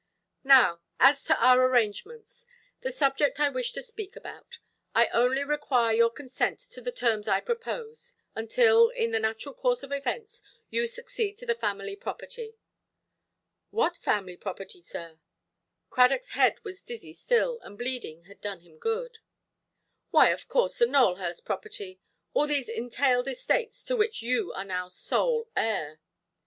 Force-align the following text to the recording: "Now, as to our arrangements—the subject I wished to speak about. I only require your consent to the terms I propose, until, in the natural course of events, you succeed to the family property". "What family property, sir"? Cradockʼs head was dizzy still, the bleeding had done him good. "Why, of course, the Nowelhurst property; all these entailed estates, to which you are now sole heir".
"Now, 0.43 0.81
as 0.99 1.23
to 1.25 1.39
our 1.39 1.63
arrangements—the 1.63 2.91
subject 2.91 3.39
I 3.39 3.49
wished 3.49 3.75
to 3.75 3.83
speak 3.83 4.15
about. 4.15 4.57
I 4.95 5.05
only 5.09 5.43
require 5.43 5.93
your 5.95 6.09
consent 6.09 6.57
to 6.71 6.81
the 6.81 6.91
terms 6.91 7.27
I 7.27 7.39
propose, 7.39 8.15
until, 8.33 8.89
in 8.89 9.11
the 9.11 9.19
natural 9.19 9.53
course 9.53 9.83
of 9.83 9.91
events, 9.91 10.41
you 10.71 10.87
succeed 10.87 11.37
to 11.37 11.45
the 11.45 11.53
family 11.53 11.95
property". 11.95 12.57
"What 13.69 13.95
family 13.95 14.35
property, 14.35 14.81
sir"? 14.81 15.19
Cradockʼs 15.91 16.31
head 16.31 16.55
was 16.63 16.81
dizzy 16.81 17.13
still, 17.13 17.59
the 17.59 17.69
bleeding 17.69 18.23
had 18.23 18.41
done 18.41 18.61
him 18.61 18.79
good. 18.79 19.19
"Why, 20.09 20.29
of 20.29 20.47
course, 20.47 20.79
the 20.79 20.87
Nowelhurst 20.87 21.45
property; 21.45 21.99
all 22.33 22.47
these 22.47 22.69
entailed 22.69 23.27
estates, 23.27 23.83
to 23.83 23.95
which 23.95 24.23
you 24.23 24.51
are 24.53 24.65
now 24.65 24.87
sole 24.87 25.51
heir". 25.55 26.01